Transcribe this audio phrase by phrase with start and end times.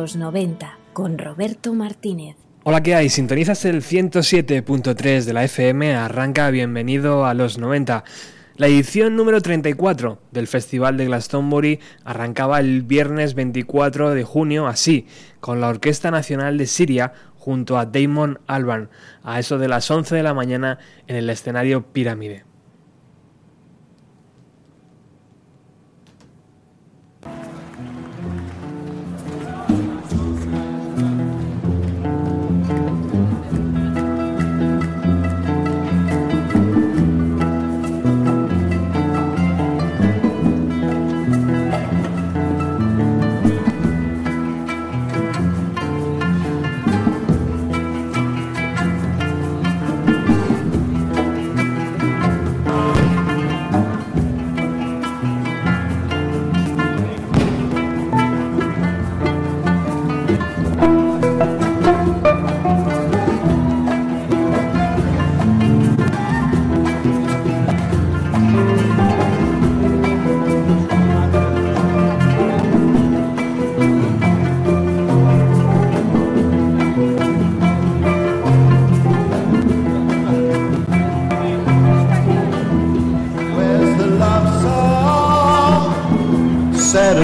[0.00, 2.34] los 90 con Roberto Martínez.
[2.64, 3.10] Hola, ¿qué hay?
[3.10, 8.04] Sintonizas el 107.3 de la FM, arranca Bienvenido a los 90.
[8.56, 15.06] La edición número 34 del Festival de Glastonbury arrancaba el viernes 24 de junio así,
[15.38, 18.88] con la Orquesta Nacional de Siria junto a Damon Albarn,
[19.22, 22.49] a eso de las 11 de la mañana en el escenario Pirámide.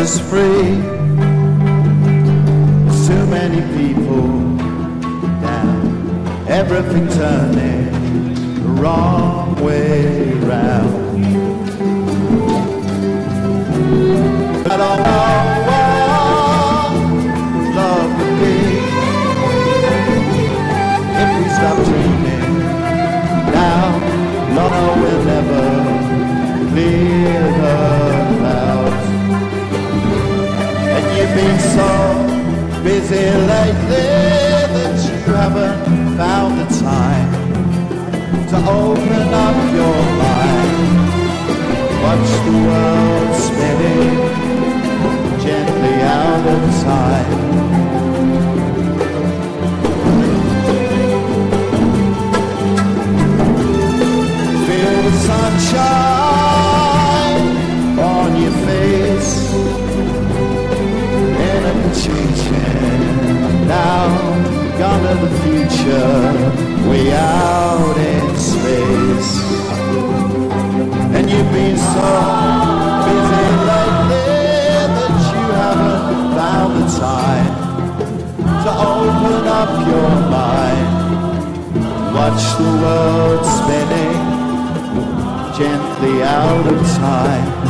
[0.06, 0.77] Us free.
[3.09, 4.28] Too many people
[5.41, 7.93] down, everything turning
[8.62, 11.25] the wrong way round.
[14.71, 15.36] I don't know
[31.77, 31.91] so
[32.83, 34.09] busy lately
[34.75, 37.31] that you haven't found the time
[38.51, 40.87] to open up your mind.
[42.05, 44.17] Watch the world spinning
[45.45, 46.73] gently out of the
[55.27, 56.46] sunshine
[63.66, 64.09] now.
[64.78, 69.33] Gone to the future, way out in space.
[71.16, 72.09] And you've been so
[73.07, 74.36] busy lately
[74.97, 77.53] that you haven't found the time
[78.65, 80.97] to open up your mind.
[82.15, 84.36] Watch the world spinning
[85.57, 87.66] gently out of time.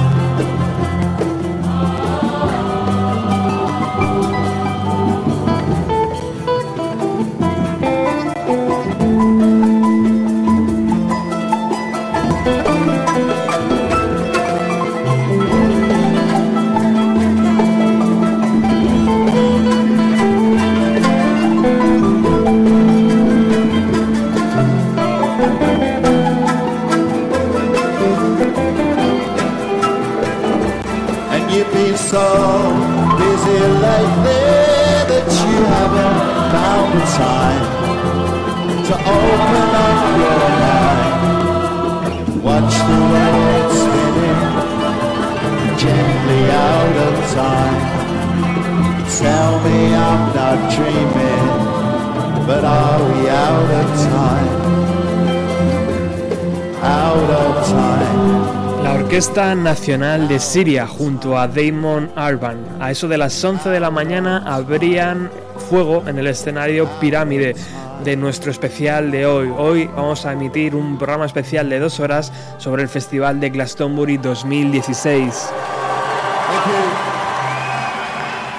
[59.37, 62.65] Orquesta Nacional de Siria junto a Damon Albarn.
[62.81, 65.31] A eso de las 11 de la mañana abrían
[65.69, 67.55] fuego en el escenario Pirámide
[68.03, 69.53] de nuestro especial de hoy.
[69.55, 74.17] Hoy vamos a emitir un programa especial de dos horas sobre el Festival de Glastonbury
[74.17, 75.50] 2016.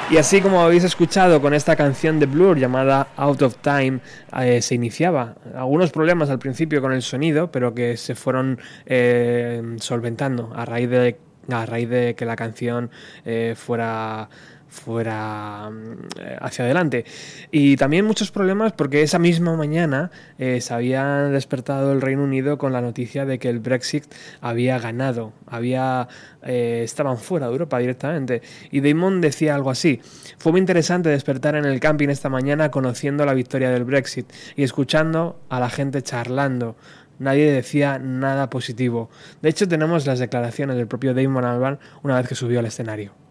[0.10, 4.00] Y así como habéis escuchado con esta canción de Blur llamada Out of Time,
[4.40, 5.36] eh, se iniciaba.
[5.54, 10.90] Algunos problemas al principio con el sonido, pero que se fueron eh, solventando a raíz
[10.90, 11.20] de,
[11.52, 12.90] a raíz de que la canción
[13.26, 14.30] eh, fuera
[14.68, 16.08] fuera mm,
[16.42, 17.06] hacia adelante.
[17.52, 22.58] Y también muchos problemas porque esa misma mañana eh, se había despertado el Reino Unido
[22.58, 24.06] con la noticia de que el Brexit
[24.42, 26.08] había ganado, había,
[26.44, 28.42] eh, estaban fuera de Europa directamente.
[28.72, 30.02] Y Damon decía algo así,
[30.38, 34.64] fue muy interesante despertar en el camping esta mañana conociendo la victoria del Brexit y
[34.64, 36.76] escuchando a la gente charlando.
[37.20, 39.10] Nadie decía nada positivo.
[39.42, 43.27] De hecho, tenemos las declaraciones del propio Damon Albarn una vez que subió al escenario.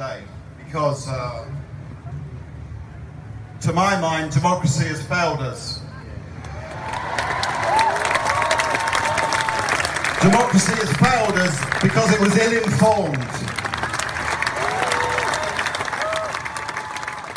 [0.00, 0.22] Today
[0.64, 1.44] because, uh,
[3.60, 5.82] to my mind, democracy has failed us.
[10.22, 13.18] Democracy has failed us because it was ill-informed.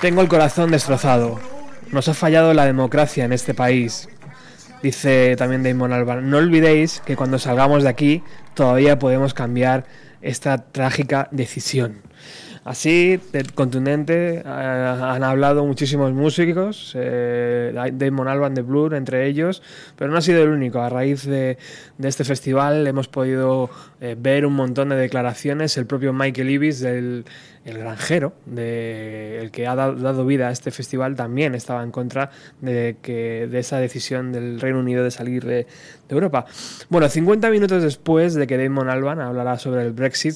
[0.01, 1.39] Tengo el corazón destrozado.
[1.91, 4.07] Nos ha fallado la democracia en este país.
[4.81, 6.29] Dice también Damon Albarn.
[6.29, 8.23] No olvidéis que cuando salgamos de aquí
[8.53, 9.85] todavía podemos cambiar
[10.21, 12.01] esta trágica decisión.
[12.65, 19.61] Así, de contundente, eh, han hablado muchísimos músicos, eh, Damon Albarn de Blur entre ellos,
[19.97, 20.79] pero no ha sido el único.
[20.79, 21.57] A raíz de,
[21.97, 23.69] de este festival hemos podido
[24.03, 25.77] eh, ver un montón de declaraciones.
[25.77, 27.23] El propio Michael Ibis, del
[27.63, 32.29] el granjero, de, el que ha dado, vida a este festival, también estaba en contra
[32.59, 35.67] de, que, de esa decisión del Reino Unido de salir de,
[36.09, 36.45] Europa.
[36.89, 40.35] Bueno, 50 minutos después de que Damon Albarn hablara sobre el Brexit,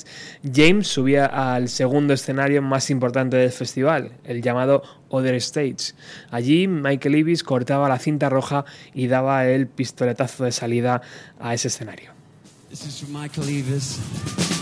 [0.50, 5.94] James subía al segundo escenario más importante del festival, el llamado Other Stage.
[6.31, 11.02] Allí Michael Ibis cortaba la cinta roja y daba el pistoletazo de salida
[11.38, 12.17] a ese escenario.
[12.69, 14.56] This is from Michael Eavis.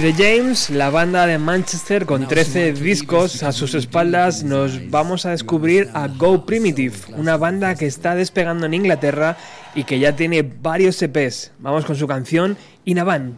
[0.00, 5.30] The James, la banda de Manchester con 13 discos a sus espaldas, nos vamos a
[5.32, 9.36] descubrir a Go Primitive, una banda que está despegando en Inglaterra
[9.74, 11.52] y que ya tiene varios EPs.
[11.58, 13.36] Vamos con su canción Inavan.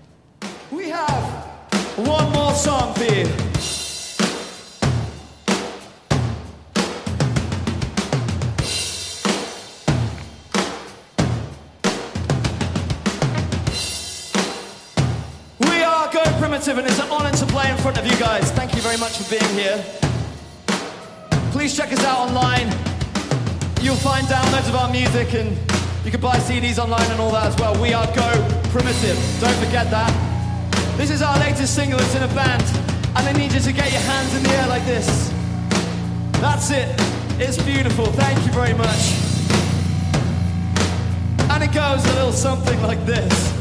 [18.92, 19.82] very much for being here.
[21.50, 22.68] Please check us out online.
[23.80, 25.56] You'll find downloads of our music and
[26.04, 27.74] you can buy CDs online and all that as well.
[27.80, 28.28] We are Go
[28.68, 29.16] Primitive.
[29.40, 30.12] Don't forget that.
[30.98, 31.98] This is our latest single.
[32.00, 32.62] It's in a band.
[33.16, 35.32] And I need you to get your hands in the air like this.
[36.42, 36.94] That's it.
[37.40, 38.04] It's beautiful.
[38.04, 39.14] Thank you very much.
[41.48, 43.51] And it goes a little something like this.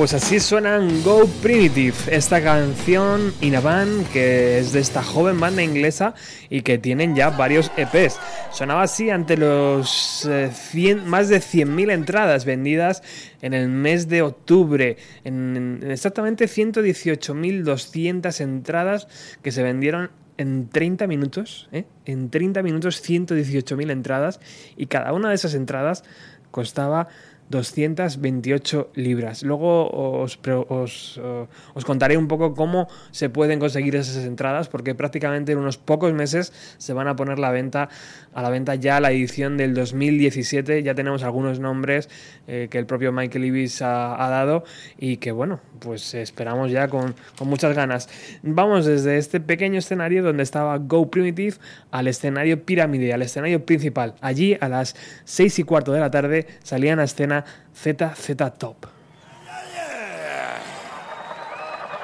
[0.00, 5.62] Pues así suenan Go Primitive, esta canción in a que es de esta joven banda
[5.62, 6.14] inglesa
[6.48, 8.18] y que tienen ya varios EPs.
[8.50, 13.02] Sonaba así ante los eh, 100 más de 100.000 entradas vendidas
[13.42, 19.06] en el mes de octubre, en, en exactamente 118.200 entradas
[19.42, 21.84] que se vendieron en 30 minutos, ¿eh?
[22.06, 24.40] en 30 minutos 118.000 entradas
[24.78, 26.04] y cada una de esas entradas
[26.50, 27.08] costaba
[27.50, 29.42] 228 libras.
[29.42, 34.94] Luego os, os, eh, os contaré un poco cómo se pueden conseguir esas entradas, porque
[34.94, 37.88] prácticamente en unos pocos meses se van a poner la venta,
[38.34, 40.82] a la venta ya la edición del 2017.
[40.82, 42.08] Ya tenemos algunos nombres
[42.46, 44.64] eh, que el propio Michael Ibis ha, ha dado
[44.98, 48.08] y que bueno, pues esperamos ya con, con muchas ganas.
[48.42, 51.56] Vamos desde este pequeño escenario donde estaba Go Primitive
[51.90, 54.14] al escenario pirámide, al escenario principal.
[54.20, 58.86] Allí a las 6 y cuarto de la tarde salían a escena ZZ Top.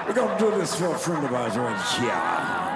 [0.07, 2.76] We're gonna do this for a friend of ours right here.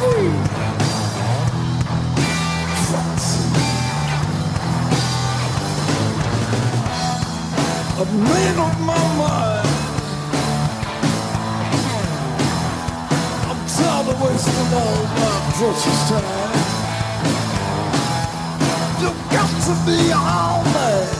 [0.00, 0.06] I've
[8.14, 9.68] made up my mind.
[13.42, 16.22] I'm tired of wasting all my precious time.
[19.00, 21.17] You've got to be all man.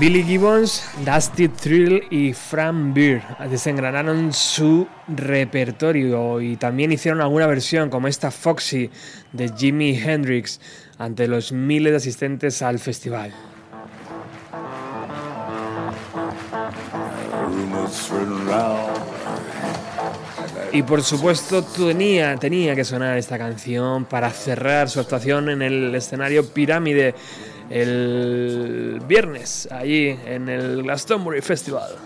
[0.00, 7.90] Billy Gibbons, Dusty Thrill y Fran Beer desengranaron su repertorio y también hicieron alguna versión
[7.90, 8.88] como esta Foxy
[9.34, 10.58] de Jimi Hendrix
[10.96, 13.34] ante los miles de asistentes al festival.
[20.72, 25.94] Y por supuesto tenía, tenía que sonar esta canción para cerrar su actuación en el
[25.94, 27.14] escenario Pirámide
[27.70, 31.96] el viernes allí en el Glastonbury Festival.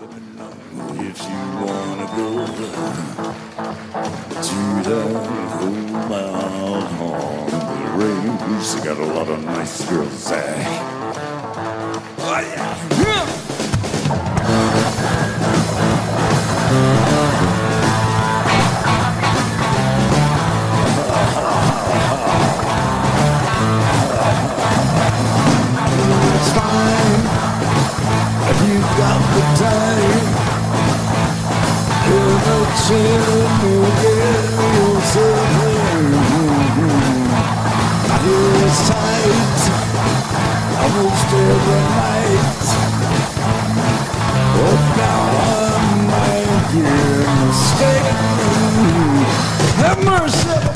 [28.99, 30.25] got the time.
[32.07, 34.55] You're not chilling, you get
[35.13, 36.05] tight.
[38.05, 39.61] I hear a sight
[40.81, 42.65] Almost every night.
[44.55, 45.21] But now
[45.53, 46.37] I'm my
[46.75, 48.09] a mistake
[49.81, 50.74] Have mercy.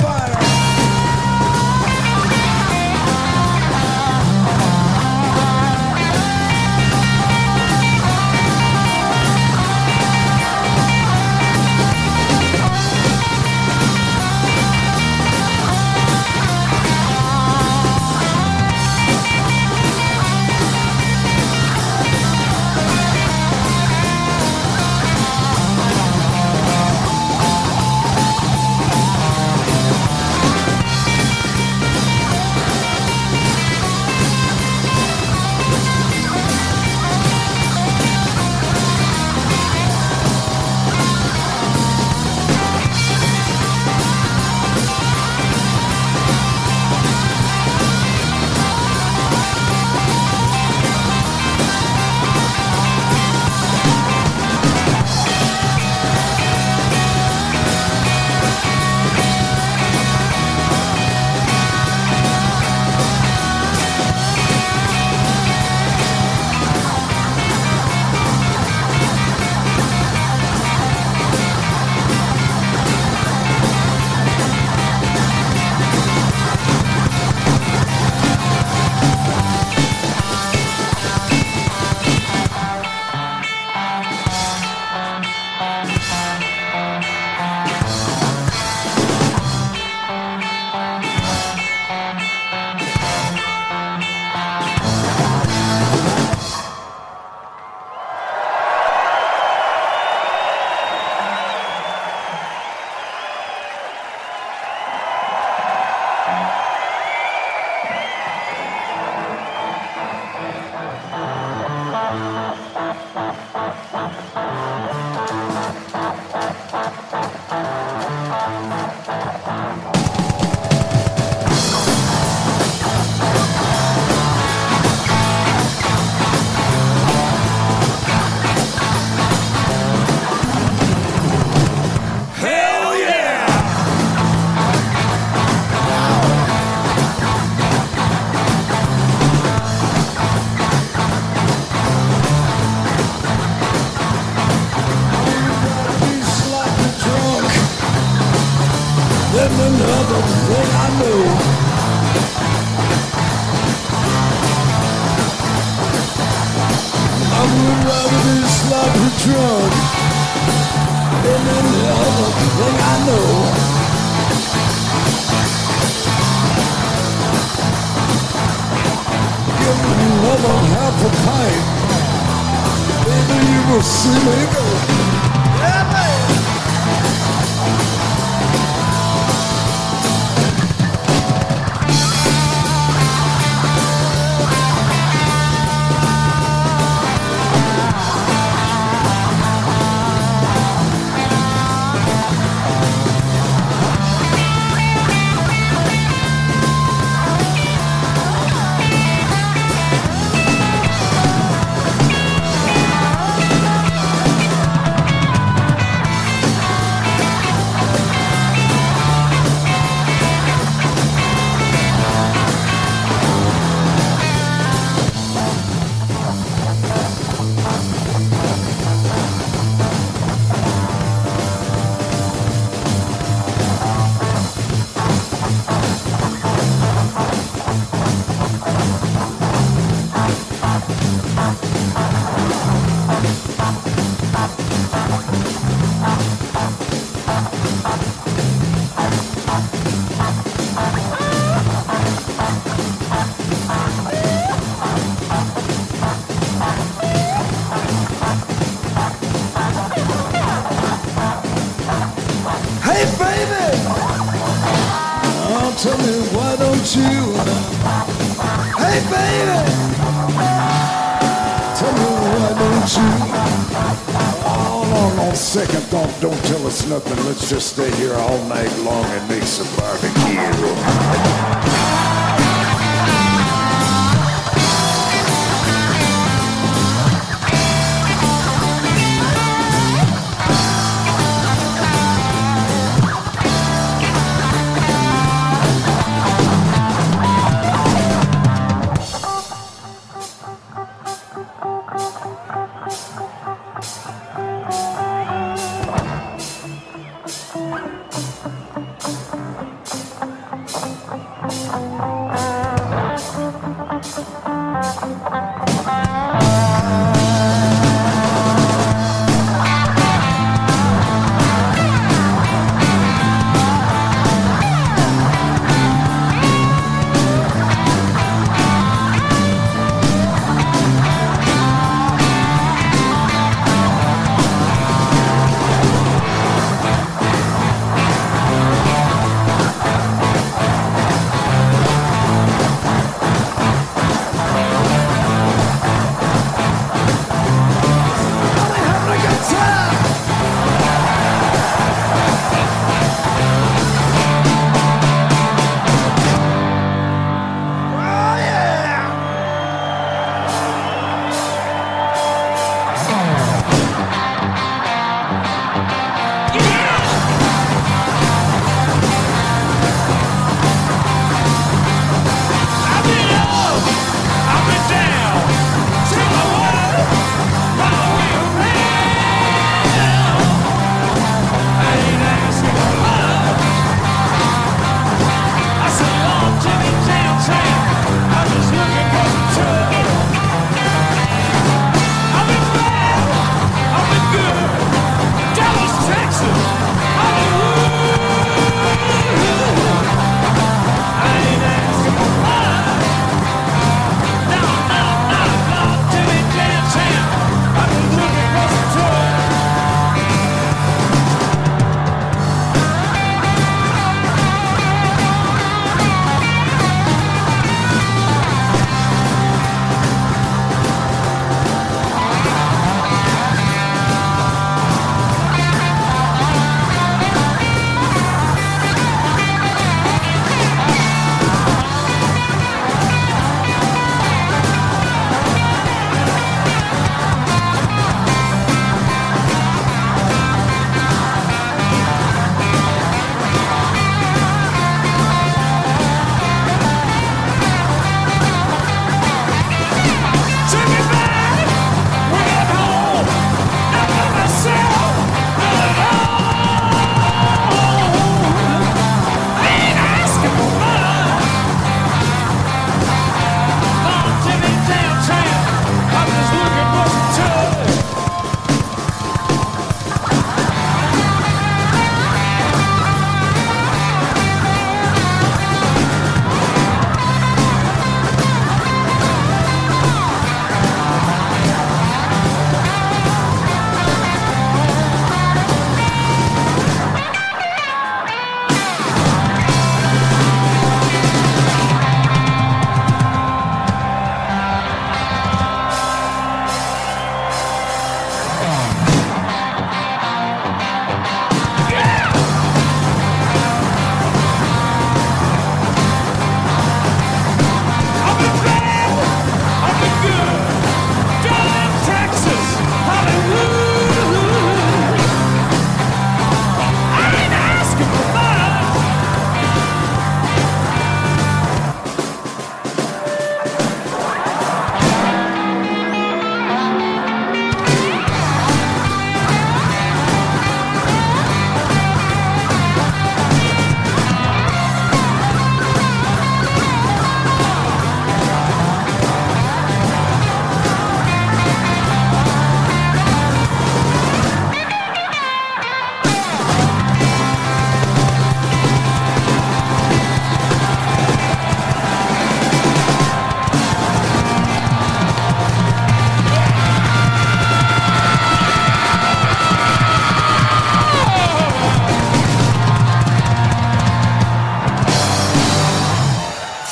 [266.70, 267.24] Us nothing.
[267.26, 271.39] Let's just stay here all night long and make some barbecue.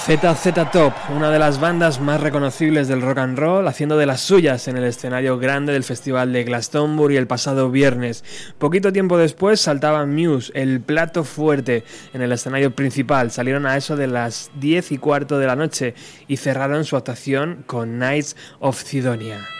[0.08, 4.22] ZZ Top, una de las bandas más reconocibles del rock and roll, haciendo de las
[4.22, 8.24] suyas en el escenario grande del Festival de Glastonbury el pasado viernes.
[8.56, 13.30] Poquito tiempo después saltaba Muse, el plato fuerte, en el escenario principal.
[13.30, 15.92] Salieron a eso de las 10 y cuarto de la noche
[16.26, 19.57] y cerraron su actuación con Knights of Sidonia.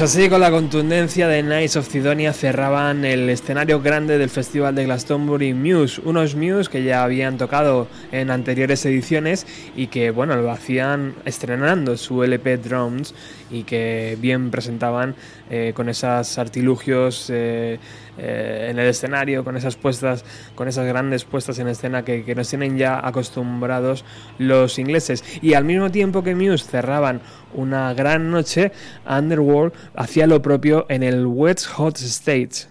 [0.00, 4.74] Pues así con la contundencia de Knights of Sidonia cerraban el escenario grande del Festival
[4.74, 9.46] de Glastonbury Muse, unos Muse que ya habían tocado en anteriores ediciones
[9.76, 13.14] y que bueno, lo hacían estrenando su LP Drums
[13.50, 15.16] y que bien presentaban
[15.50, 17.78] eh, con esos artilugios eh,
[18.16, 20.24] eh, en el escenario, con esas puestas,
[20.54, 24.04] con esas grandes puestas en escena que, que nos tienen ya acostumbrados
[24.38, 25.24] los ingleses.
[25.42, 27.20] Y al mismo tiempo que Muse cerraban
[27.54, 28.72] una gran noche,
[29.08, 32.70] Underworld hacía lo propio en el West Hot Stage.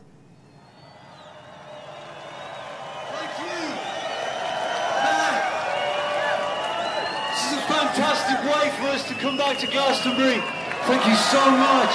[9.50, 10.40] To Glastonbury.
[10.86, 11.92] Thank you so much.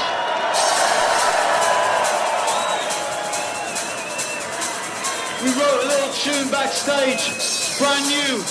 [5.41, 8.43] We wrote a little tune backstage, brand new,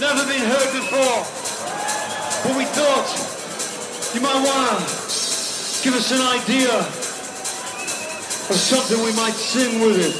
[0.00, 1.26] never been heard before.
[2.44, 3.37] But we thought
[4.14, 10.14] you might want to give us an idea of something we might sing with it.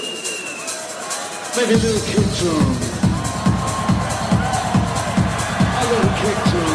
[1.56, 2.76] Maybe a little kick drum.
[5.74, 6.67] A little kick drum.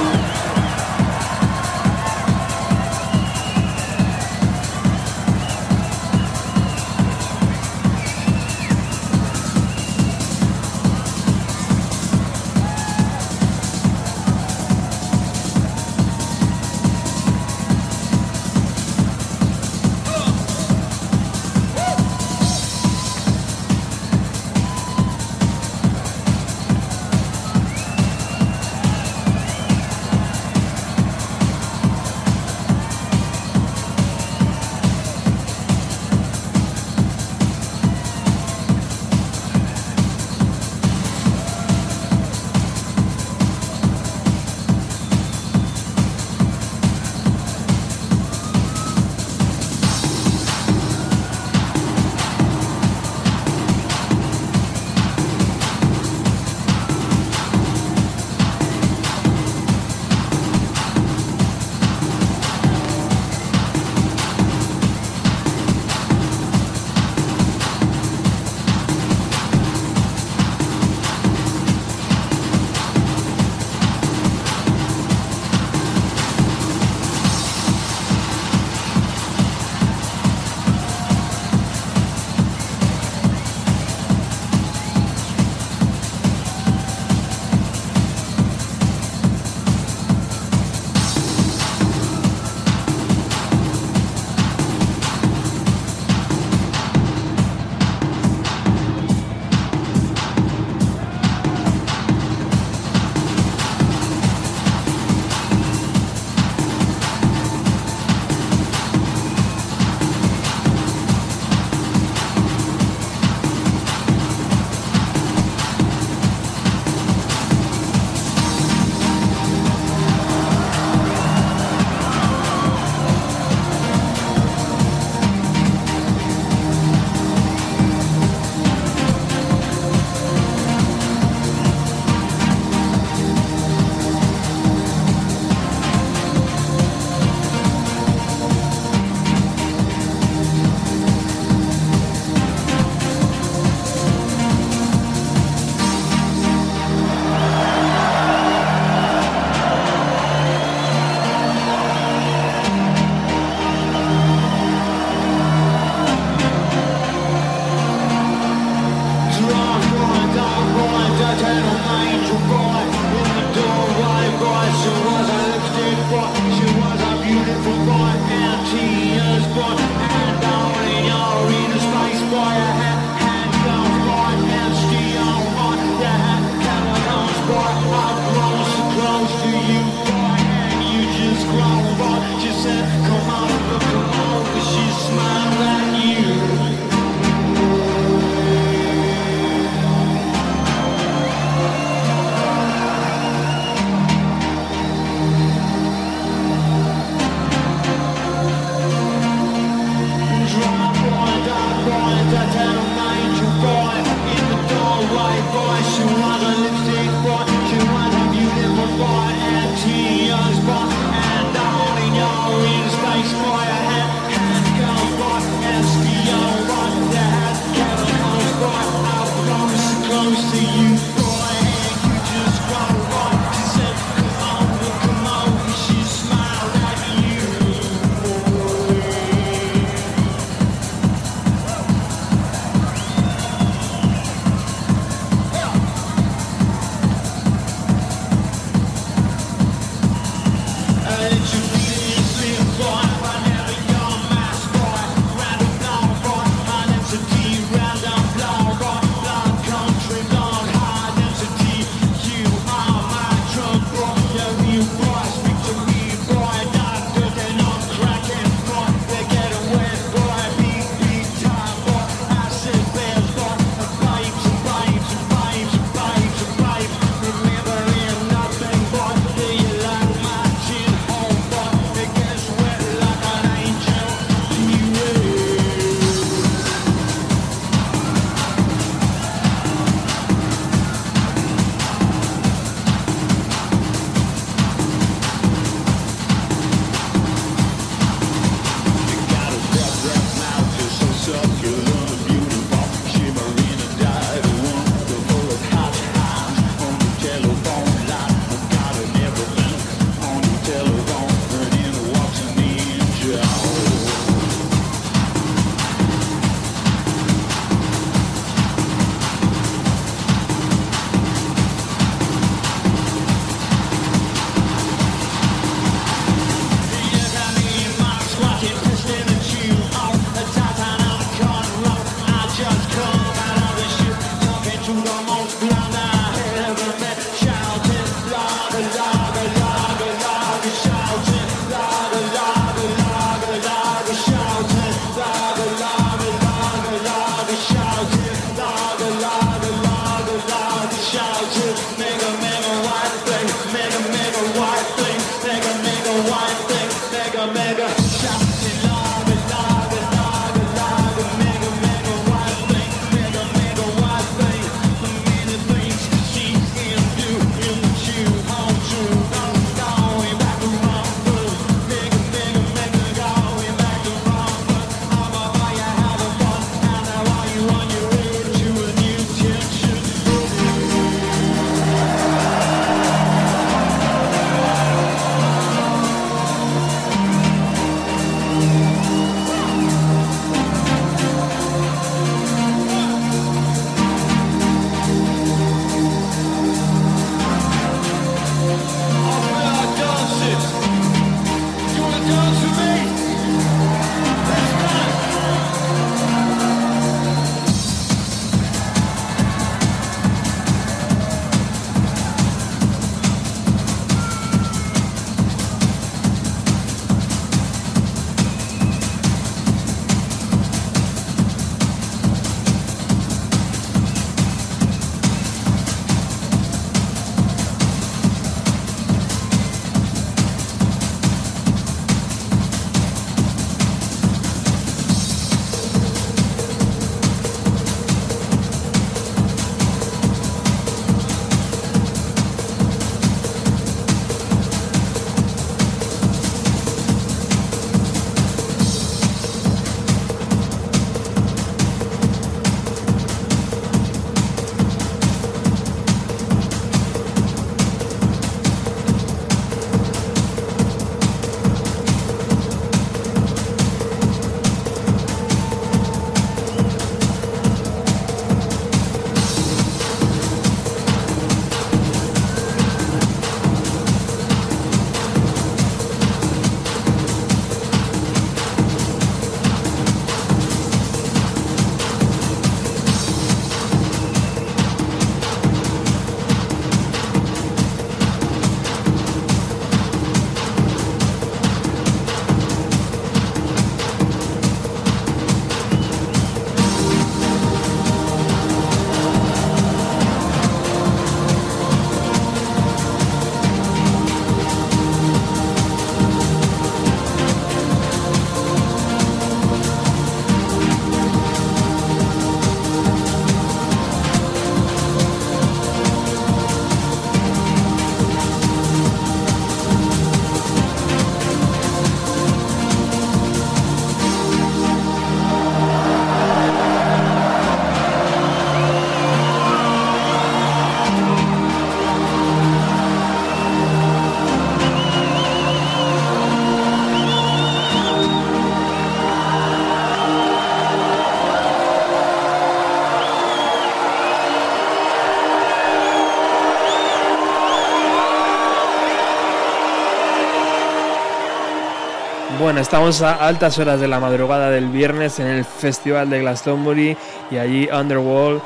[542.93, 547.17] Estamos a altas horas de la madrugada del viernes en el Festival de Glastonbury
[547.49, 548.61] y allí Underworld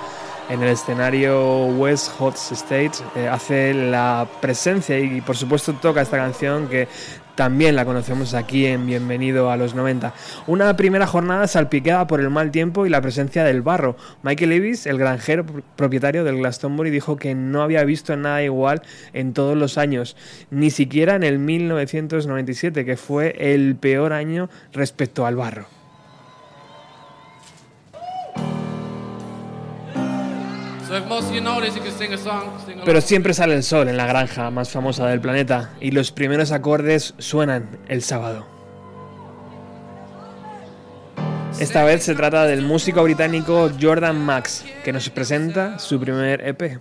[0.49, 6.17] en el escenario West Hot Stage eh, hace la presencia y por supuesto toca esta
[6.17, 6.89] canción que
[7.38, 10.11] también la conocemos aquí en Bienvenido a los 90.
[10.47, 13.95] Una primera jornada salpicada por el mal tiempo y la presencia del barro.
[14.23, 18.81] Michael Levis, el granjero propietario del Glastonbury, dijo que no había visto nada igual
[19.13, 20.17] en todos los años,
[20.49, 25.76] ni siquiera en el 1997, que fue el peor año respecto al barro.
[32.85, 36.51] Pero siempre sale el sol en la granja más famosa del planeta y los primeros
[36.51, 38.45] acordes suenan el sábado.
[41.59, 46.79] Esta vez se trata del músico británico Jordan Max, que nos presenta su primer EP.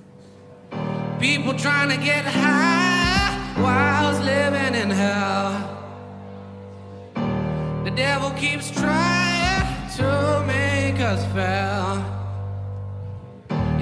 [7.84, 9.62] The devil keeps trying
[9.96, 12.15] to make us fail.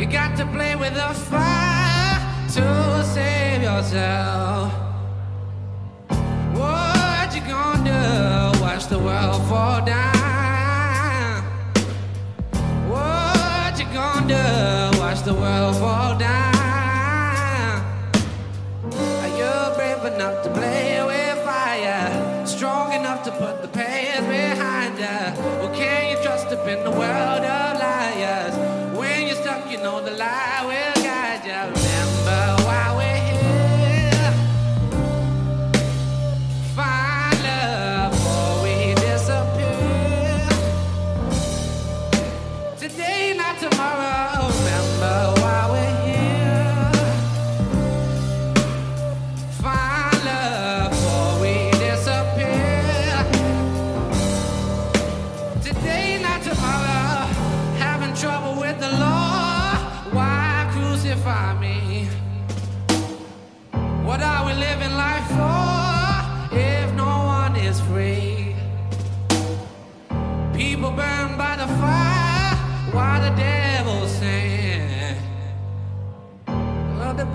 [0.04, 4.70] You got to play with the fire to save yourself.
[6.52, 8.60] What you gonna do?
[8.60, 11.42] Watch the world fall down.
[12.86, 14.98] What you gonna do?
[15.00, 17.80] Watch the world fall down.
[19.22, 22.44] Are you brave enough to play with fire?
[22.46, 25.64] Strong enough to put the past behind you?
[25.64, 27.53] Or can you trust up in the world
[29.74, 30.53] you know the lie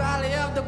[0.09, 0.58] Of the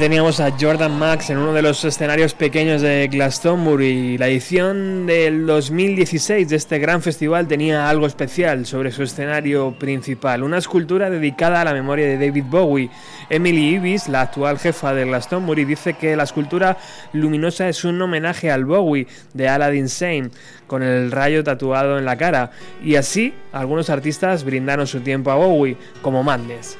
[0.00, 4.16] teníamos a Jordan Max en uno de los escenarios pequeños de Glastonbury.
[4.16, 10.42] La edición del 2016 de este gran festival tenía algo especial sobre su escenario principal,
[10.42, 12.88] una escultura dedicada a la memoria de David Bowie.
[13.28, 16.78] Emily Ibis, la actual jefa de Glastonbury, dice que la escultura
[17.12, 20.30] luminosa es un homenaje al Bowie de Aladdin Sane,
[20.66, 25.34] con el rayo tatuado en la cara, y así algunos artistas brindaron su tiempo a
[25.34, 26.78] Bowie, como Madness.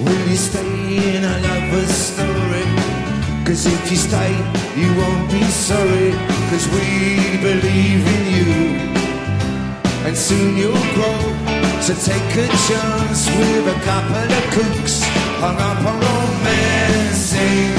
[0.00, 2.66] Will you stay in a lover's story?
[3.46, 4.34] Cause if you stay,
[4.74, 6.10] you won't be sorry.
[6.50, 8.50] Cause we believe in you.
[10.04, 11.20] And soon you'll grow.
[11.80, 15.04] So take a chance with a couple of cooks.
[15.38, 17.70] Hung up on romancing.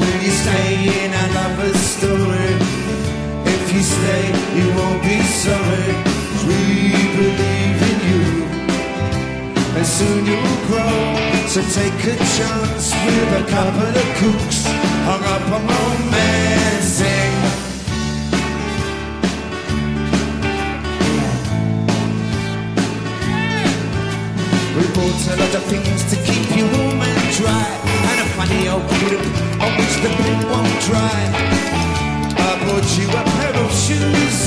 [0.00, 2.54] Will you stay in a lover's story?
[3.54, 4.24] If you stay,
[4.58, 5.94] you won't be sorry.
[5.94, 7.49] 'Cause we believe
[9.80, 10.92] and soon you'll grow.
[11.48, 14.66] So take a chance with a couple of cooks
[15.08, 17.32] hung up on romancing.
[24.76, 27.68] We bought a lot of things to keep you warm and dry,
[28.10, 29.24] and a funny old grip
[29.64, 31.20] on which the pin won't dry.
[32.36, 34.38] I bought you a pair of shoes,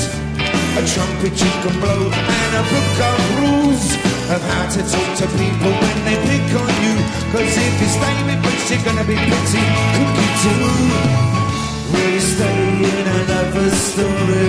[0.78, 5.28] a trumpet you can blow, and a book of rules of how to talk to
[5.36, 6.96] people when they pick on you.
[7.32, 9.64] Cause if you stay with Brits, you're gonna be pretty
[9.96, 10.68] cookie too.
[11.92, 12.62] Will you stay
[12.92, 14.48] in another story?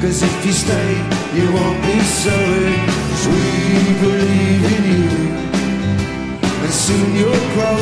[0.00, 0.90] Cause if you stay,
[1.36, 2.74] you won't be sorry.
[2.86, 3.44] 'Cause we
[4.02, 5.08] believe in you.
[6.64, 7.80] And soon you'll grow.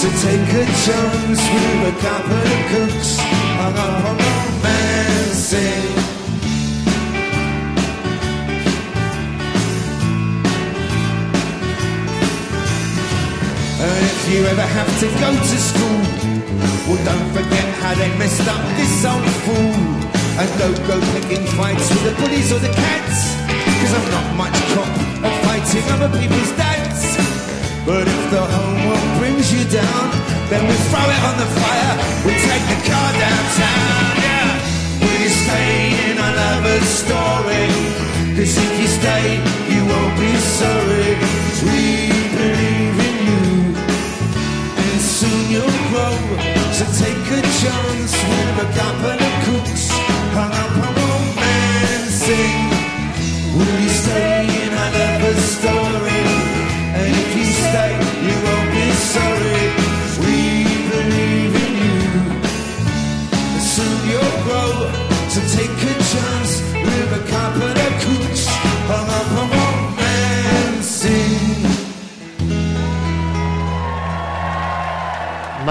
[0.00, 3.10] So take a chance with a couple of cooks
[3.58, 4.22] hung up on.
[13.82, 16.02] And if you ever have to go to school,
[16.86, 19.74] well, don't forget how they messed up this old fool.
[20.38, 23.34] And don't go picking fights with the bullies or the cats.
[23.82, 24.86] Cause I'm not much cop
[25.26, 27.18] at fighting other people's dads.
[27.82, 30.06] But if the homework brings you down,
[30.46, 31.94] then we throw it on the fire.
[32.22, 34.62] We take the car downtown, yeah.
[35.02, 37.66] You stay in our lover's story?
[38.38, 39.42] Cause if you stay,
[39.74, 41.18] you won't be sorry.
[41.18, 42.21] 'Cause
[47.62, 49.84] chance with a couple of cooks
[50.34, 52.62] hung up on romancing.
[53.56, 55.11] Will you stay in our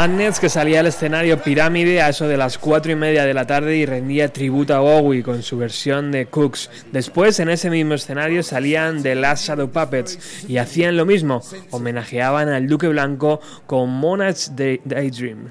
[0.02, 3.45] Madness que salía al escenario Pirámide a eso de las cuatro y media de la
[3.45, 6.72] tarde y rendía tributo a Bowie con su versión de Cooks.
[6.91, 12.49] Después en ese mismo escenario salían The Last Shadow Puppets y hacían lo mismo, homenajeaban
[12.49, 15.49] al Duque Blanco con Monarch's Day- Daydream.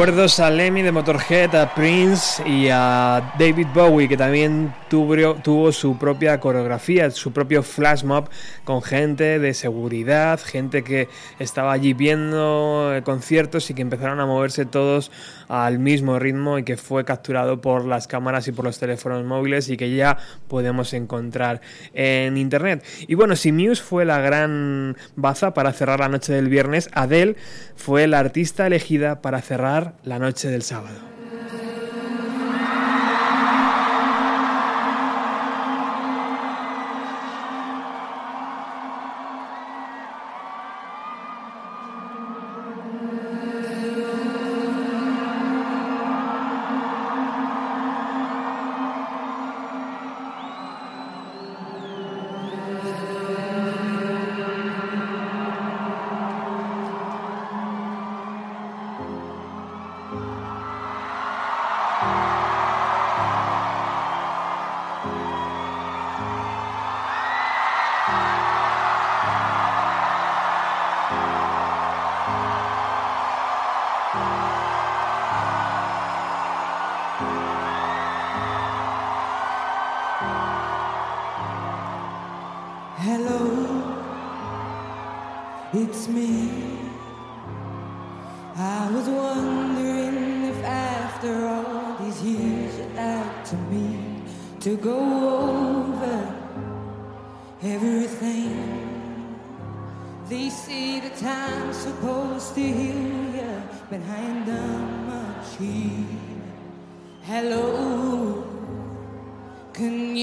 [0.00, 5.72] Recuerdos a Lemmy de Motorhead, a Prince y a David Bowie, que también tuvo, tuvo
[5.72, 8.30] su propia coreografía, su propio flash mob
[8.64, 14.24] con gente de seguridad, gente que estaba allí viendo eh, conciertos y que empezaron a
[14.24, 15.12] moverse todos
[15.48, 19.68] al mismo ritmo y que fue capturado por las cámaras y por los teléfonos móviles
[19.68, 20.16] y que ya
[20.48, 21.60] podemos encontrar
[21.92, 22.82] en internet.
[23.06, 27.36] Y bueno, si Muse fue la gran baza para cerrar la noche del viernes, Adele
[27.76, 31.09] fue la artista elegida para cerrar la noche del sábado.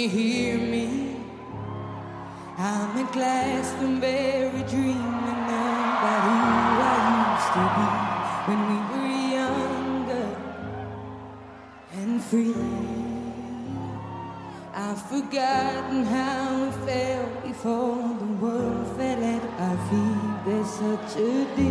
[0.08, 1.16] Hear me?
[2.58, 6.36] I'm at Glastonbury dreaming about who
[6.82, 6.98] I
[7.36, 7.88] used to be
[8.48, 10.30] when we were younger
[11.94, 12.56] and free.
[14.74, 20.46] I've forgotten how it felt before the world fell at our feet.
[20.46, 21.67] There's such a difference.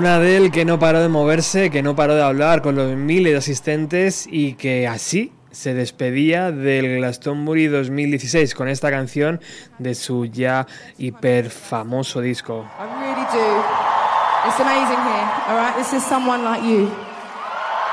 [0.00, 3.32] Un Adele que no paró de moverse, que no paró de hablar con los miles
[3.32, 9.42] de asistentes y que así se despedía del Glastonbury 2016 con esta canción
[9.78, 10.66] de su ya
[10.96, 12.64] hiper famoso disco.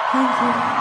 [0.09, 0.76] Thank you.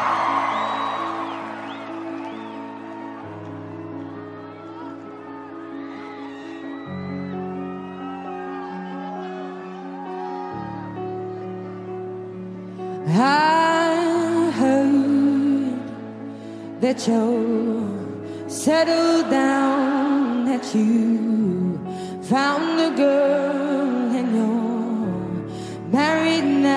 [16.86, 21.76] That you settled down, that you
[22.22, 26.76] found a girl and you're married now.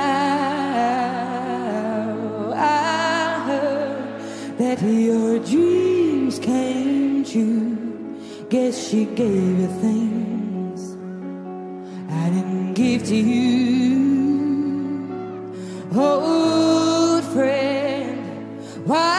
[2.55, 7.77] I heard that your dreams came true.
[8.49, 10.97] Guess she gave you things
[12.09, 13.99] I didn't give to you.
[15.93, 18.17] Old friend,
[18.87, 19.18] why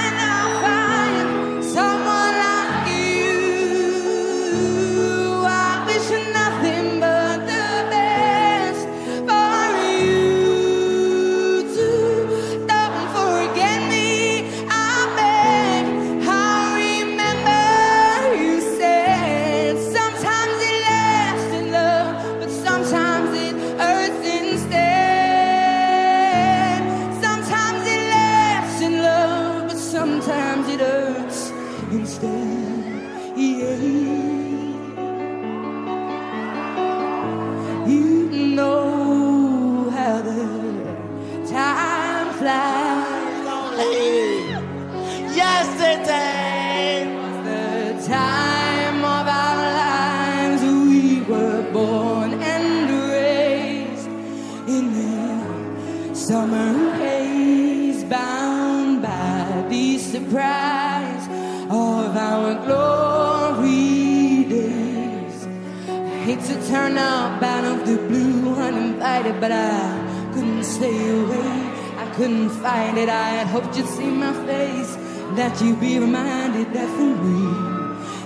[66.71, 71.71] hate to turn up out of the blue uninvited, but I couldn't stay away.
[71.97, 73.09] I couldn't find it.
[73.09, 74.95] I had hoped you'd see my face,
[75.35, 77.49] that you'd be reminded that for me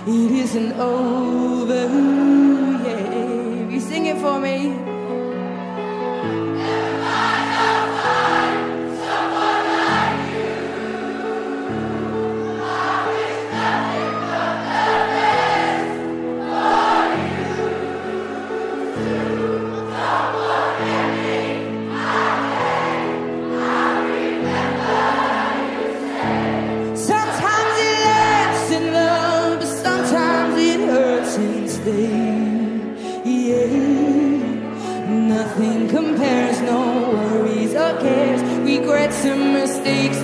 [0.06, 1.88] it isn't over.
[2.86, 4.95] Yeah, you sing it for me.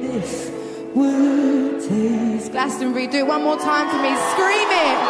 [0.02, 0.50] this
[0.94, 2.52] would taste?
[2.52, 4.14] Glastonbury, do it one more time for me.
[4.32, 5.09] Scream it.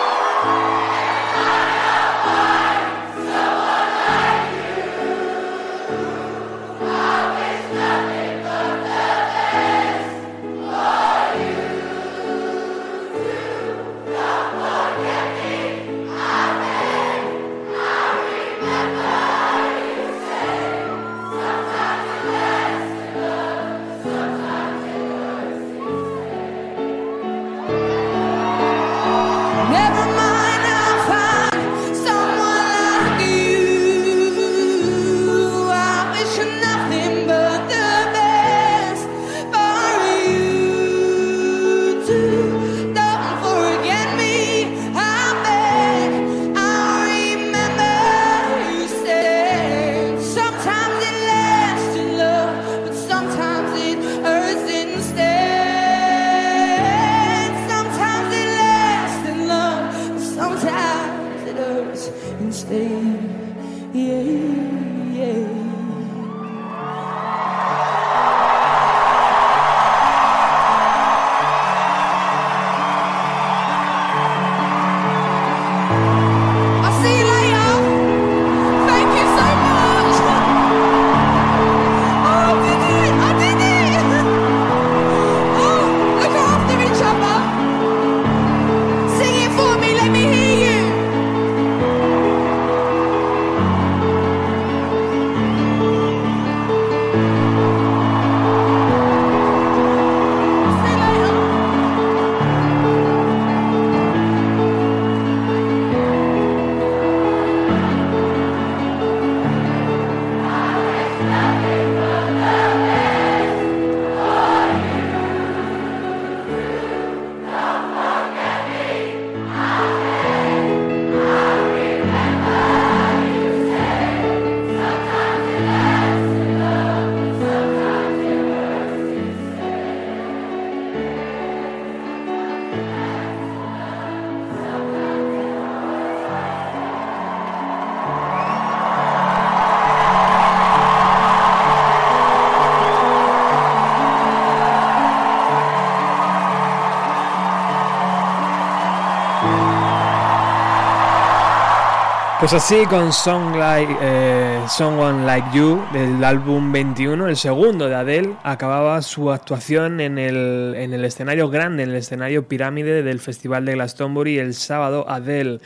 [152.50, 157.94] Pues así con Song like, eh, Someone Like You del álbum 21, el segundo de
[157.94, 163.20] Adele, acababa su actuación en el, en el escenario grande, en el escenario pirámide del
[163.20, 165.60] Festival de Glastonbury el sábado Adele.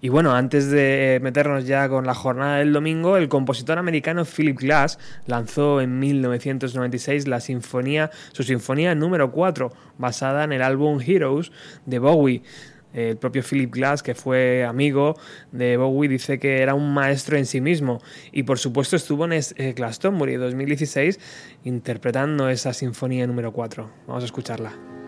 [0.00, 4.58] Y bueno, antes de meternos ya con la jornada del domingo, el compositor americano Philip
[4.58, 11.52] Glass lanzó en 1996 la sinfonía, su sinfonía número 4, basada en el álbum Heroes
[11.86, 12.42] de Bowie.
[12.94, 15.16] El propio Philip Glass, que fue amigo
[15.52, 18.00] de Bowie, dice que era un maestro en sí mismo.
[18.32, 21.20] Y por supuesto estuvo en eh, Glastonbury 2016
[21.64, 23.90] interpretando esa sinfonía número 4.
[24.06, 25.03] Vamos a escucharla.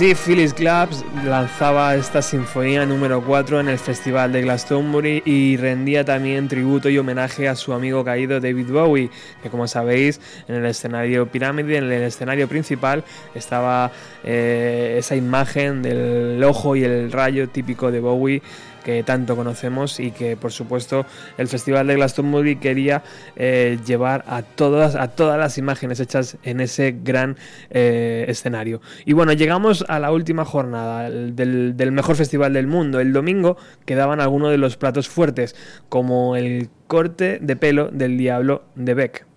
[0.00, 6.06] Así Phyllis Clubs lanzaba esta sinfonía número 4 en el Festival de Glastonbury y rendía
[6.06, 9.10] también tributo y homenaje a su amigo caído David Bowie,
[9.42, 10.18] que como sabéis
[10.48, 13.04] en el escenario pirámide, en el escenario principal
[13.34, 13.92] estaba
[14.24, 18.42] eh, esa imagen del ojo y el rayo típico de Bowie
[18.84, 21.06] que tanto conocemos y que por supuesto
[21.38, 23.02] el Festival de Glastonbury quería
[23.36, 27.36] eh, llevar a todas, a todas las imágenes hechas en ese gran
[27.70, 28.80] eh, escenario.
[29.04, 33.00] Y bueno, llegamos a la última jornada del, del mejor festival del mundo.
[33.00, 35.56] El domingo quedaban algunos de los platos fuertes,
[35.88, 39.29] como el corte de pelo del diablo de Beck.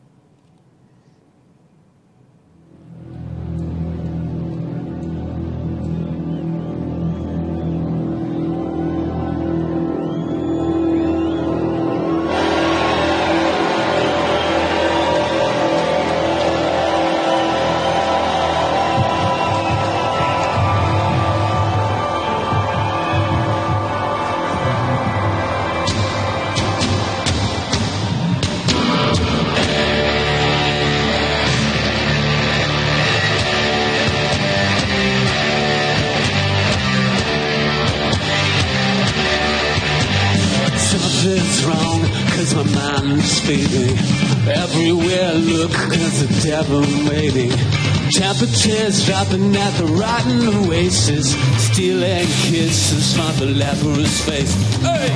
[49.23, 51.33] Dropping at the rotten oasis.
[51.57, 54.53] Stealing kisses from the leprous face.
[54.81, 55.15] Hey!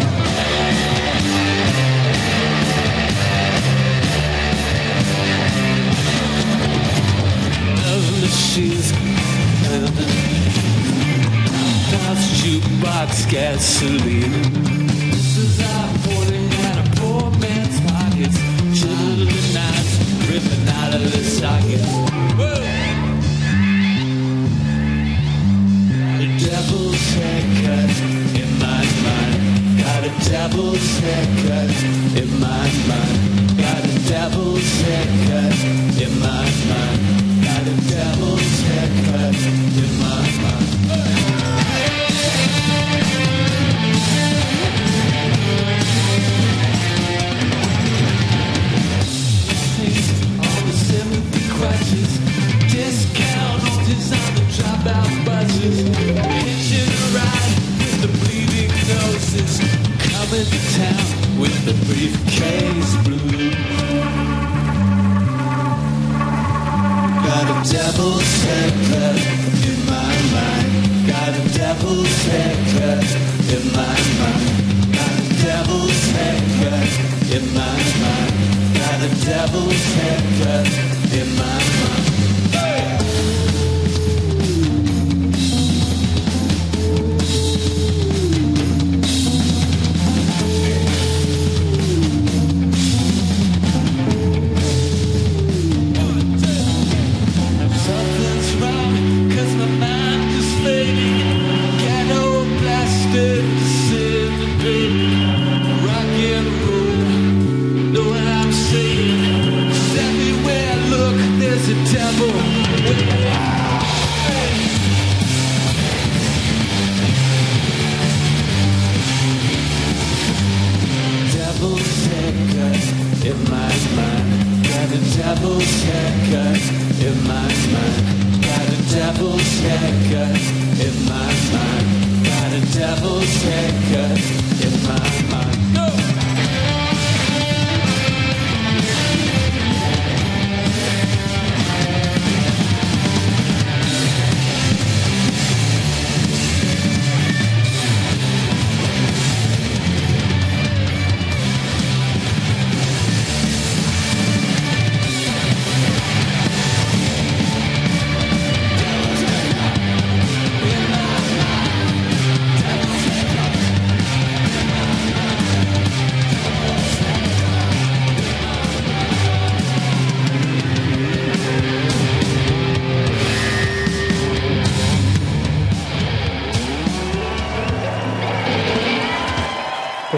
[7.84, 8.93] Love machines.
[11.91, 14.47] That's jukebox gasoline.
[31.07, 33.26] Haircut in my mind.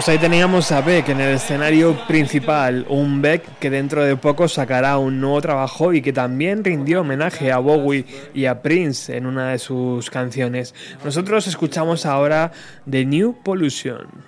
[0.00, 4.48] Pues ahí teníamos a Beck en el escenario principal, un Beck que dentro de poco
[4.48, 9.26] sacará un nuevo trabajo y que también rindió homenaje a Bowie y a Prince en
[9.26, 10.74] una de sus canciones.
[11.04, 12.50] Nosotros escuchamos ahora
[12.88, 14.19] The New Pollution.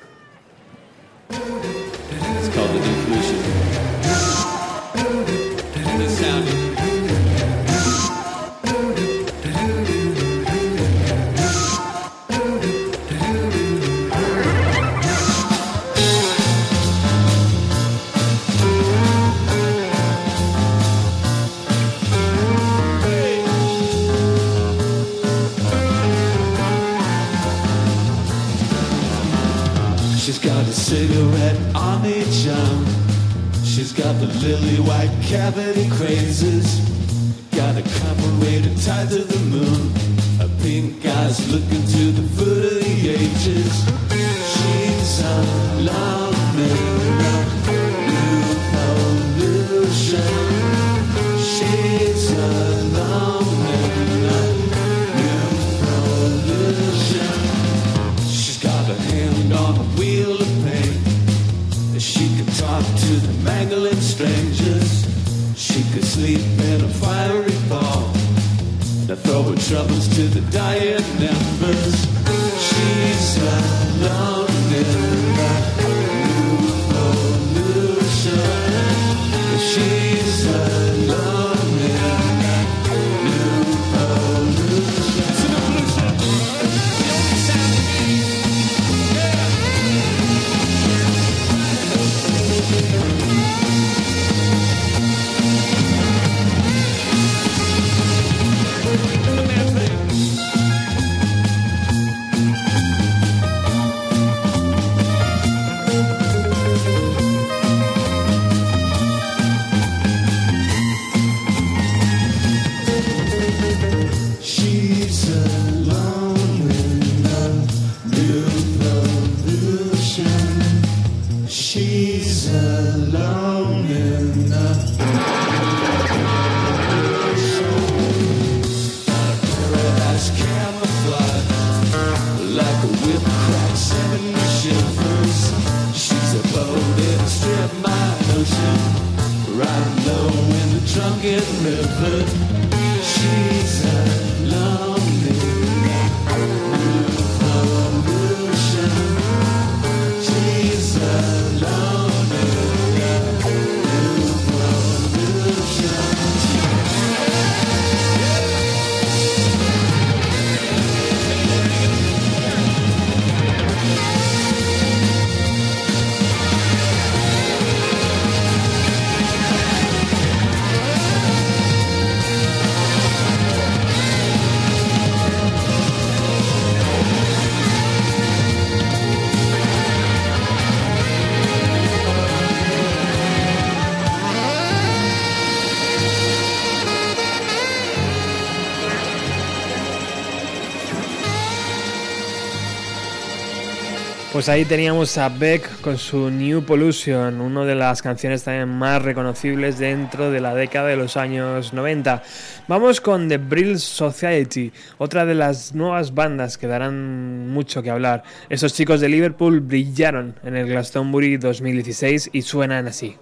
[194.43, 199.01] pues ahí teníamos a Beck con su New Pollution, una de las canciones también más
[199.01, 202.25] reconocibles dentro de la década de los años 90.
[202.67, 208.25] Vamos con The Brill Society, otra de las nuevas bandas que darán mucho que hablar.
[208.49, 213.17] Esos chicos de Liverpool brillaron en el Glastonbury 2016 y suenan así.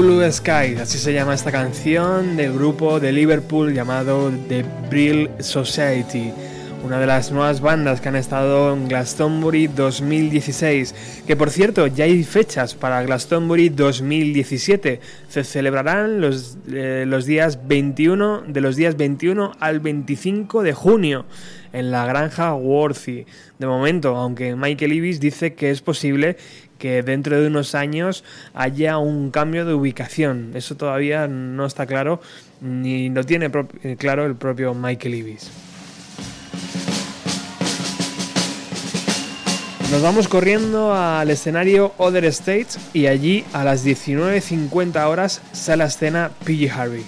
[0.00, 6.32] Blue Sky, así se llama esta canción del grupo de Liverpool llamado The Brill Society,
[6.82, 12.04] una de las nuevas bandas que han estado en Glastonbury 2016, que por cierto ya
[12.04, 18.96] hay fechas para Glastonbury 2017, se celebrarán los, eh, los días 21, de los días
[18.96, 21.26] 21 al 25 de junio
[21.74, 23.26] en la granja Worthy.
[23.58, 26.38] De momento, aunque Michael Ibis dice que es posible
[26.80, 28.24] que dentro de unos años
[28.54, 30.50] haya un cambio de ubicación.
[30.54, 32.20] Eso todavía no está claro,
[32.60, 33.50] ni lo tiene
[33.84, 35.50] eh, claro el propio Michael Ibis.
[39.92, 45.86] Nos vamos corriendo al escenario Other States y allí a las 19.50 horas sale a
[45.86, 47.04] escena PG Harvey.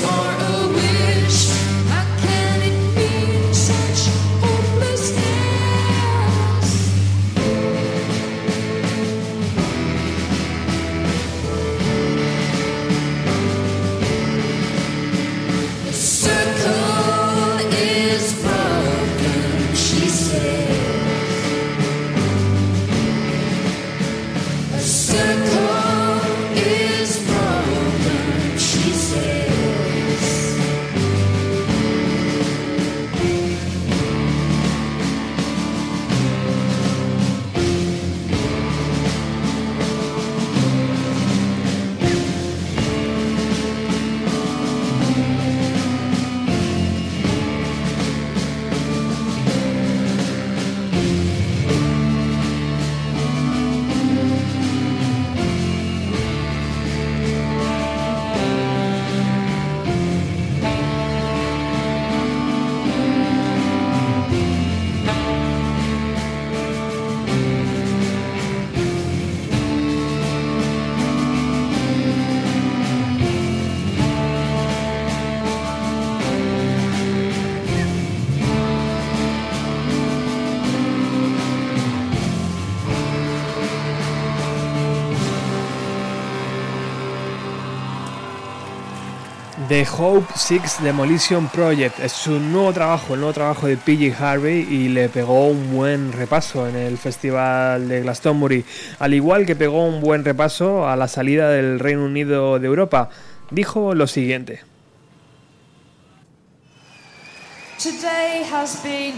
[0.00, 0.45] more.
[89.68, 94.60] The Hope Six Demolition Project es su nuevo trabajo, el nuevo trabajo de PG Harvey
[94.60, 98.64] y le pegó un buen repaso en el festival de Glastonbury,
[99.00, 103.08] al igual que pegó un buen repaso a la salida del Reino Unido de Europa.
[103.50, 104.60] Dijo lo siguiente.
[107.82, 109.14] Today has been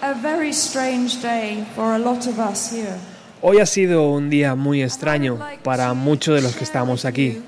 [0.00, 2.96] a very strange day for a lot of us here.
[3.42, 7.42] Hoy ha sido un día muy extraño para muchos de los que estamos aquí.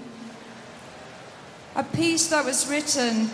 [1.74, 3.30] A piece that was written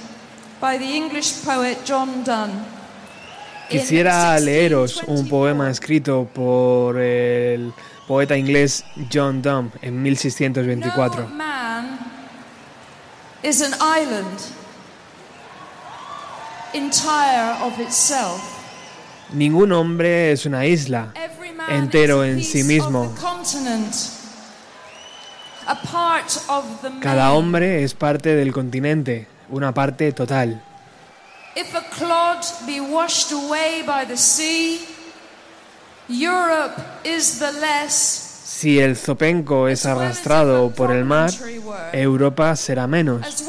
[0.61, 2.65] by the English poet John Donne.
[3.69, 7.73] Quisiera leeros un poema escrito por el
[8.07, 11.23] poeta inglés John Donne en 1624.
[11.23, 11.99] No man
[13.43, 14.41] is an island
[16.73, 18.41] entire of itself.
[19.33, 21.13] Ningún hombre es una isla
[21.69, 23.03] entero en sí mismo.
[23.03, 25.57] Of the continent, a part of the
[27.01, 30.63] Cada hombre es parte del continente, una parte total.
[31.55, 34.79] If a clod be washed away by the sea,
[36.09, 38.25] Europe is the less.
[38.45, 41.31] Si el zopenco es arrastrado por el mar,
[41.93, 43.45] Europa será menos,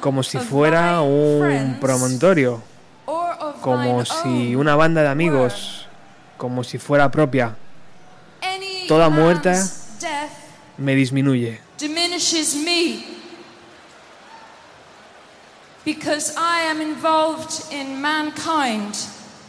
[0.00, 2.62] como si fuera un promontorio,
[3.60, 5.86] como si una banda de amigos,
[6.36, 7.54] como si fuera propia.
[8.88, 9.54] Toda muerta
[10.78, 13.04] me disminuye, diminishes me
[15.84, 18.96] because I am involved in mankind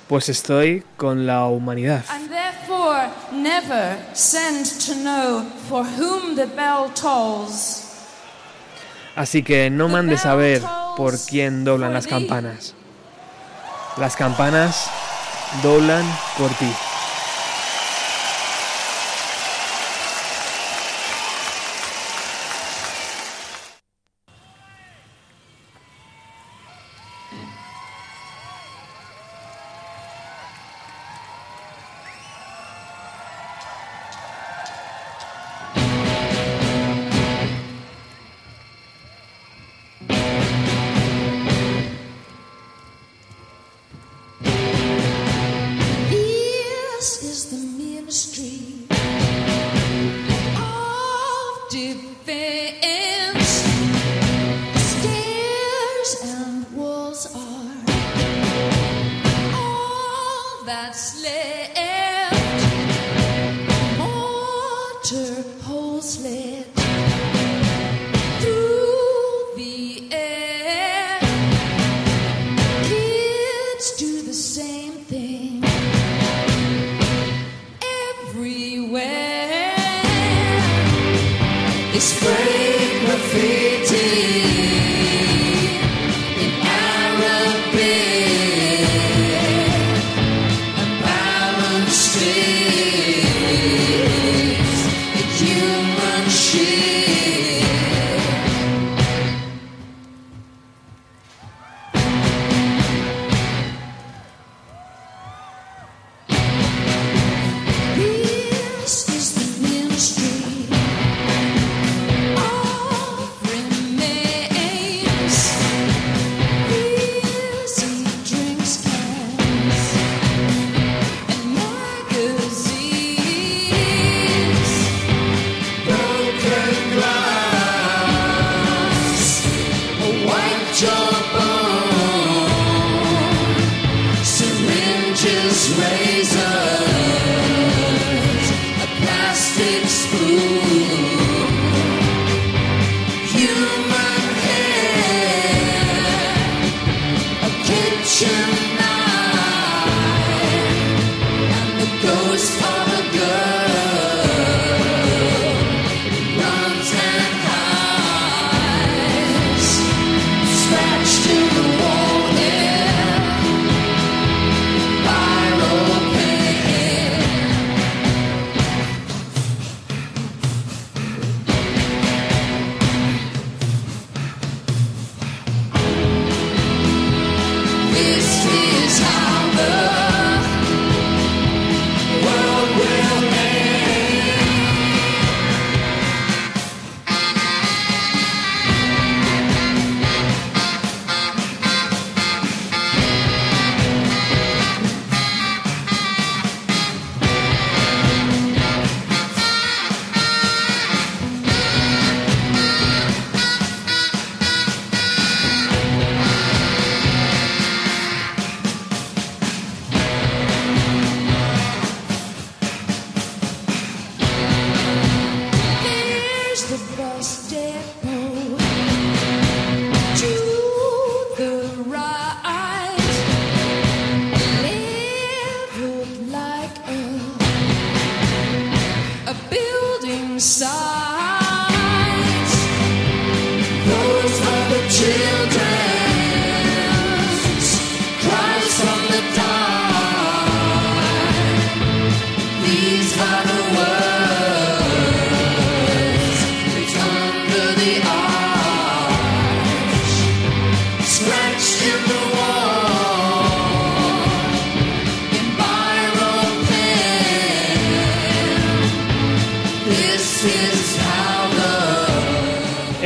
[0.08, 2.04] pues estoy con la humanidad.
[2.10, 7.84] and therefore never send to know for whom the bell tolls.
[9.16, 10.62] Así que no mandes a ver
[10.96, 12.76] por quién doblan las campanas.
[13.98, 14.90] Las campanas
[15.64, 16.06] doblan
[16.38, 16.72] por ti.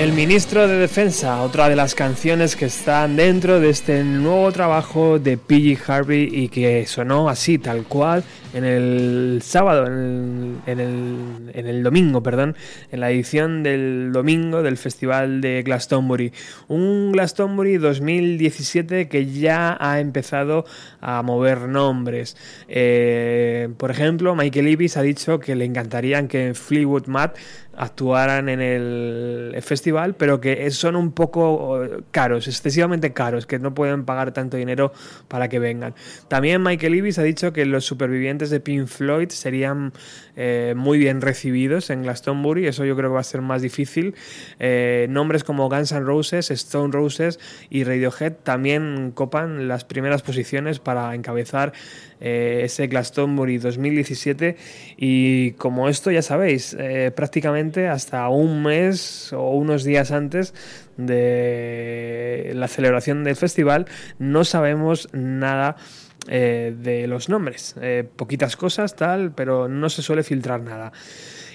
[0.02, 5.20] El ministro de Defensa, otra de las canciones que están dentro de este nuevo trabajo
[5.20, 8.24] de PG Harvey y que sonó así, tal cual,
[8.56, 12.56] en el sábado, en el, en el- en el domingo, perdón,
[12.92, 16.34] en la edición del domingo del Festival de Glastonbury.
[16.68, 20.66] Un Glastonbury 2017 que ya ha empezado
[21.00, 22.36] a mover nombres.
[22.68, 27.36] Eh, por ejemplo, Michael Ibis ha dicho que le encantaría que Fleetwood Mac
[27.82, 33.74] actuaran en el festival, pero que son un poco eh, caros, excesivamente caros, que no
[33.74, 34.94] pueden pagar tanto dinero
[35.28, 35.96] para que vengan.
[36.28, 39.94] También Michael Ibis ha dicho que los supervivientes de Pink Floyd serían
[40.36, 44.16] eh, muy bien recibidos en Glastonbury, eso yo creo que va a ser más difícil.
[44.60, 47.40] Eh, nombres como Guns N' Roses, Stone Roses
[47.70, 51.74] y Radiohead también copan las primeras posiciones para encabezar
[52.20, 54.58] eh, ese Glastonbury 2017
[54.98, 56.76] y como esto ya sabéis,
[57.16, 60.54] prácticamente hasta un mes o unos días antes
[60.98, 63.88] de la celebración del festival
[64.20, 65.78] no sabemos nada
[66.28, 67.76] eh, de los nombres.
[67.82, 70.92] Eh, poquitas cosas, tal, pero no se suele filtrar nada.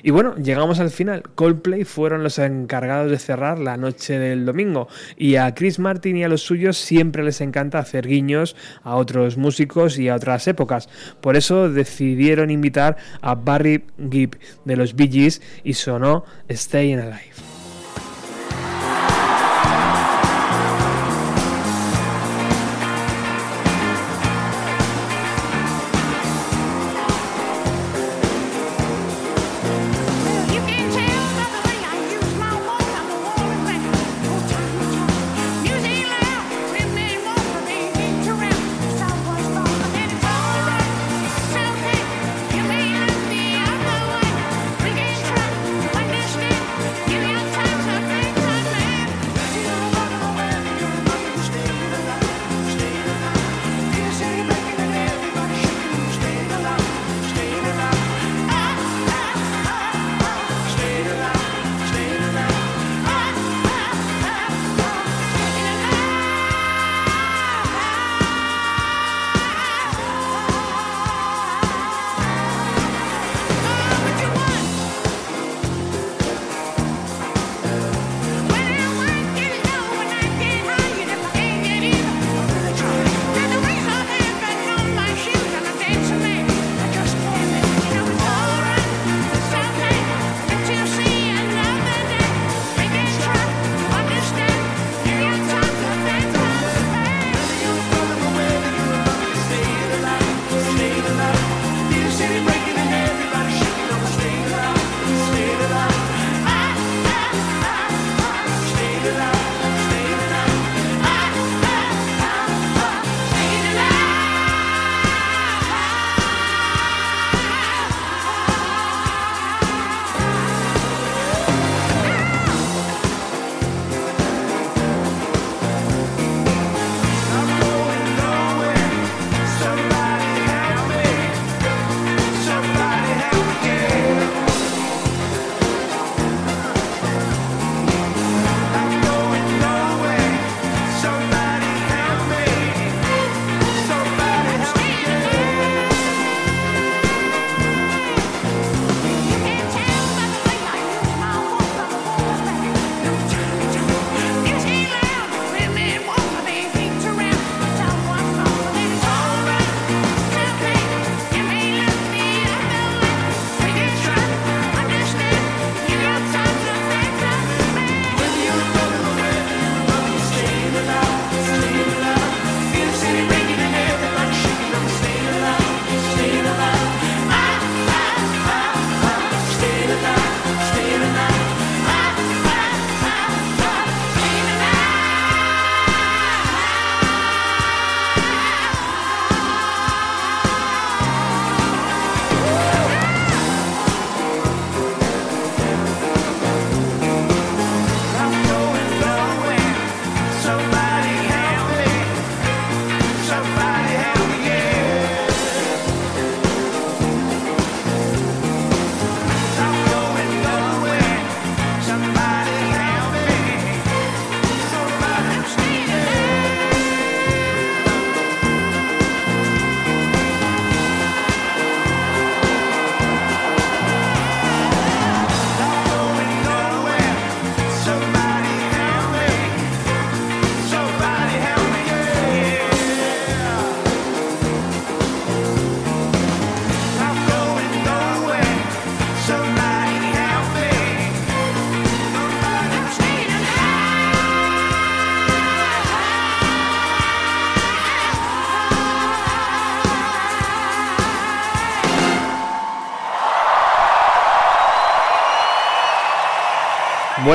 [0.03, 1.23] Y bueno, llegamos al final.
[1.35, 4.89] Coldplay fueron los encargados de cerrar la noche del domingo.
[5.17, 9.37] Y a Chris Martin y a los suyos siempre les encanta hacer guiños a otros
[9.37, 10.89] músicos y a otras épocas.
[11.21, 17.56] Por eso decidieron invitar a Barry Gibb de los Bee Gees y sonó Staying Alive.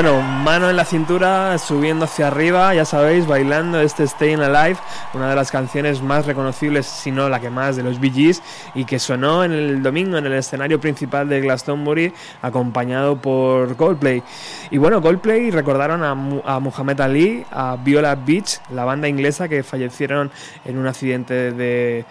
[0.02, 4.76] Bueno, mano en la cintura, subiendo hacia arriba, ya sabéis, bailando este Staying Alive,
[5.14, 8.42] una de las canciones más reconocibles, si no la que más, de los Bee Gees,
[8.74, 12.12] y que sonó en el domingo en el escenario principal de Glastonbury,
[12.42, 14.24] acompañado por Coldplay.
[14.72, 16.12] Y bueno, Coldplay recordaron a,
[16.54, 20.30] a Muhammad Ali, a Viola Beach, la banda inglesa que fallecieron
[20.64, 22.06] en un accidente de,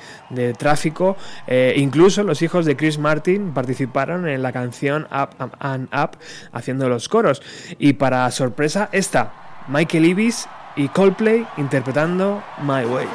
[0.60, 1.18] tráfico.
[1.48, 6.20] Eh, incluso los hijos de Chris Martin participaron en la canción Up and Up
[6.52, 7.42] haciendo los coros.
[7.80, 9.34] Y para sorpresa, esta,
[9.68, 13.08] Michael Ibis y Coldplay interpretando My Way.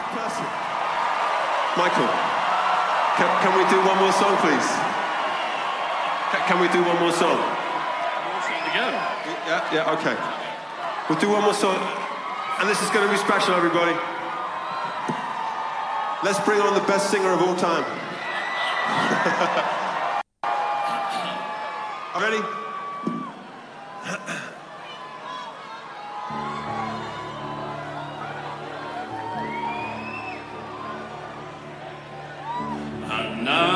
[1.76, 2.08] Michael,
[3.16, 4.68] can, we do one more song, please?
[6.48, 7.55] Can we do one more song?
[9.46, 10.16] Yeah, yeah, okay.
[11.08, 11.78] We'll do one more song,
[12.58, 13.92] and this is going to be special, everybody.
[16.24, 17.84] Let's bring on the best singer of all time.
[22.20, 22.42] Ready?
[33.12, 33.75] And now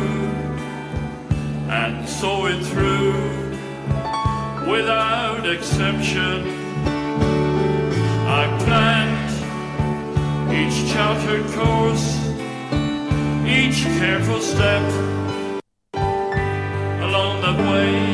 [1.71, 3.13] and saw it through
[4.69, 6.43] without exception.
[8.27, 9.31] I planned
[10.53, 12.17] each chartered course,
[13.47, 14.83] each careful step
[17.07, 18.10] along the way,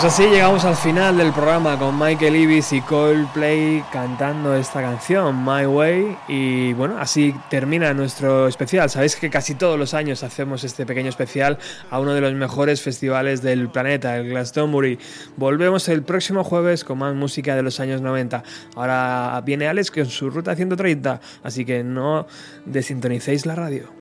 [0.00, 5.44] Pues así llegamos al final del programa con Michael Ibis y Coldplay cantando esta canción,
[5.44, 6.16] My Way.
[6.28, 8.88] Y bueno, así termina nuestro especial.
[8.90, 11.58] Sabéis que casi todos los años hacemos este pequeño especial
[11.90, 15.00] a uno de los mejores festivales del planeta, el Glastonbury.
[15.36, 18.44] Volvemos el próximo jueves con más música de los años 90.
[18.76, 22.28] Ahora viene Alex con su ruta 130, así que no
[22.66, 23.88] desintonicéis la radio.